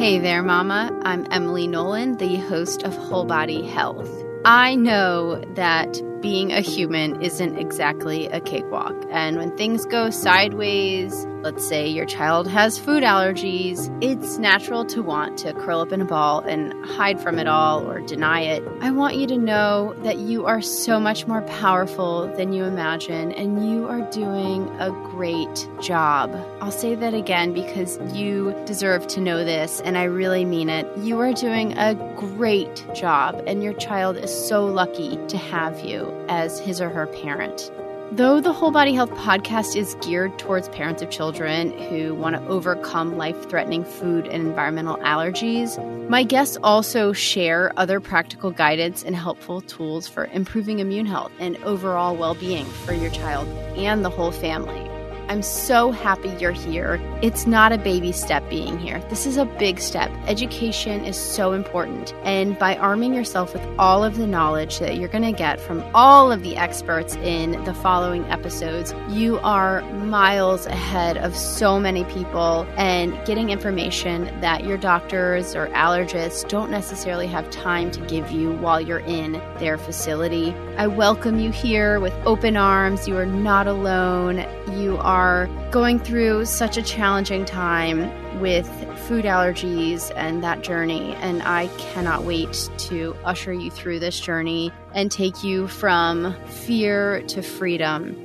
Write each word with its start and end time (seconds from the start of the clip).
Hey 0.00 0.18
there, 0.18 0.42
Mama. 0.42 0.98
I'm 1.02 1.26
Emily 1.30 1.66
Nolan, 1.66 2.16
the 2.16 2.36
host 2.36 2.84
of 2.84 2.96
Whole 2.96 3.26
Body 3.26 3.66
Health. 3.66 4.08
I 4.46 4.74
know 4.74 5.44
that 5.56 6.00
being 6.20 6.52
a 6.52 6.60
human 6.60 7.20
isn't 7.22 7.56
exactly 7.56 8.26
a 8.26 8.40
cakewalk. 8.40 8.94
And 9.10 9.38
when 9.38 9.56
things 9.56 9.84
go 9.86 10.10
sideways, 10.10 11.26
let's 11.42 11.66
say 11.66 11.86
your 11.88 12.04
child 12.04 12.46
has 12.48 12.78
food 12.78 13.02
allergies, 13.02 13.88
it's 14.02 14.36
natural 14.38 14.84
to 14.86 15.02
want 15.02 15.38
to 15.38 15.54
curl 15.54 15.80
up 15.80 15.92
in 15.92 16.00
a 16.00 16.04
ball 16.04 16.40
and 16.40 16.74
hide 16.84 17.20
from 17.20 17.38
it 17.38 17.46
all 17.46 17.88
or 17.88 18.00
deny 18.00 18.40
it. 18.40 18.62
I 18.82 18.90
want 18.90 19.16
you 19.16 19.26
to 19.28 19.38
know 19.38 19.94
that 20.02 20.18
you 20.18 20.44
are 20.44 20.60
so 20.60 21.00
much 21.00 21.26
more 21.26 21.42
powerful 21.42 22.26
than 22.36 22.52
you 22.52 22.64
imagine, 22.64 23.32
and 23.32 23.70
you 23.70 23.88
are 23.88 24.02
doing 24.10 24.68
a 24.78 24.90
great 25.10 25.68
job. 25.80 26.34
I'll 26.60 26.70
say 26.70 26.94
that 26.94 27.14
again 27.14 27.54
because 27.54 27.98
you 28.14 28.54
deserve 28.66 29.06
to 29.08 29.20
know 29.20 29.44
this, 29.44 29.80
and 29.80 29.96
I 29.96 30.04
really 30.04 30.44
mean 30.44 30.68
it. 30.68 30.86
You 30.98 31.18
are 31.20 31.32
doing 31.32 31.76
a 31.78 31.94
great 32.16 32.86
job, 32.94 33.42
and 33.46 33.62
your 33.62 33.72
child 33.74 34.16
is 34.16 34.30
so 34.48 34.66
lucky 34.66 35.18
to 35.28 35.38
have 35.38 35.80
you 35.80 36.09
as 36.28 36.58
his 36.60 36.80
or 36.80 36.88
her 36.88 37.06
parent. 37.06 37.70
Though 38.12 38.40
the 38.40 38.52
Whole 38.52 38.72
Body 38.72 38.92
Health 38.92 39.12
podcast 39.12 39.76
is 39.76 39.94
geared 40.02 40.36
towards 40.36 40.68
parents 40.70 41.00
of 41.00 41.10
children 41.10 41.70
who 41.88 42.12
want 42.12 42.34
to 42.34 42.44
overcome 42.48 43.16
life 43.16 43.48
threatening 43.48 43.84
food 43.84 44.26
and 44.26 44.48
environmental 44.48 44.96
allergies, 44.96 45.78
my 46.08 46.24
guests 46.24 46.58
also 46.64 47.12
share 47.12 47.72
other 47.76 48.00
practical 48.00 48.50
guidance 48.50 49.04
and 49.04 49.14
helpful 49.14 49.60
tools 49.60 50.08
for 50.08 50.24
improving 50.24 50.80
immune 50.80 51.06
health 51.06 51.30
and 51.38 51.56
overall 51.58 52.16
well 52.16 52.34
being 52.34 52.66
for 52.66 52.94
your 52.94 53.10
child 53.10 53.46
and 53.78 54.04
the 54.04 54.10
whole 54.10 54.32
family. 54.32 54.89
I'm 55.30 55.42
so 55.42 55.92
happy 55.92 56.28
you're 56.40 56.50
here. 56.50 57.00
It's 57.22 57.46
not 57.46 57.70
a 57.70 57.78
baby 57.78 58.10
step 58.10 58.50
being 58.50 58.80
here. 58.80 58.98
This 59.10 59.26
is 59.26 59.36
a 59.36 59.44
big 59.44 59.78
step. 59.78 60.10
Education 60.26 61.04
is 61.04 61.16
so 61.16 61.52
important. 61.52 62.12
And 62.24 62.58
by 62.58 62.74
arming 62.74 63.14
yourself 63.14 63.52
with 63.52 63.62
all 63.78 64.02
of 64.02 64.16
the 64.16 64.26
knowledge 64.26 64.80
that 64.80 64.96
you're 64.96 65.08
going 65.08 65.22
to 65.22 65.30
get 65.30 65.60
from 65.60 65.84
all 65.94 66.32
of 66.32 66.42
the 66.42 66.56
experts 66.56 67.14
in 67.14 67.62
the 67.62 67.72
following 67.72 68.24
episodes, 68.24 68.92
you 69.08 69.38
are 69.44 69.82
miles 69.92 70.66
ahead 70.66 71.16
of 71.18 71.36
so 71.36 71.78
many 71.78 72.02
people 72.06 72.66
and 72.76 73.12
getting 73.24 73.50
information 73.50 74.24
that 74.40 74.64
your 74.64 74.78
doctors 74.78 75.54
or 75.54 75.68
allergists 75.68 76.48
don't 76.48 76.72
necessarily 76.72 77.28
have 77.28 77.48
time 77.50 77.92
to 77.92 78.00
give 78.06 78.32
you 78.32 78.54
while 78.54 78.80
you're 78.80 78.98
in 78.98 79.39
their 79.60 79.78
facility. 79.78 80.52
I 80.76 80.86
welcome 80.88 81.38
you 81.38 81.52
here 81.52 82.00
with 82.00 82.12
open 82.24 82.56
arms. 82.56 83.06
You 83.06 83.16
are 83.18 83.26
not 83.26 83.66
alone. 83.66 84.44
You 84.78 84.96
are 84.98 85.48
going 85.70 86.00
through 86.00 86.46
such 86.46 86.76
a 86.76 86.82
challenging 86.82 87.44
time 87.44 88.10
with 88.40 88.66
food 89.06 89.24
allergies 89.24 90.10
and 90.16 90.42
that 90.42 90.62
journey. 90.62 91.14
And 91.16 91.42
I 91.42 91.68
cannot 91.76 92.24
wait 92.24 92.70
to 92.78 93.14
usher 93.24 93.52
you 93.52 93.70
through 93.70 94.00
this 94.00 94.18
journey 94.18 94.72
and 94.94 95.12
take 95.12 95.44
you 95.44 95.68
from 95.68 96.34
fear 96.46 97.22
to 97.28 97.42
freedom. 97.42 98.16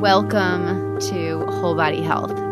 Welcome 0.00 1.00
to 1.00 1.46
Whole 1.46 1.74
Body 1.74 2.02
Health. 2.02 2.51